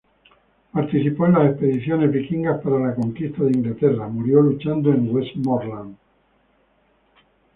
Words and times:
Participó 0.73 1.27
en 1.27 1.33
las 1.33 1.51
expediciones 1.51 2.11
vikingas 2.11 2.59
para 2.63 2.79
la 2.79 2.95
conquista 2.95 3.43
de 3.43 3.51
Inglaterra, 3.51 4.07
murió 4.07 4.41
luchando 4.41 4.89
en 4.89 5.15
Westmorland. 5.15 5.95